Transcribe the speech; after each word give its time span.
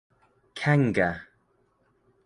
Kanga. 0.59 1.09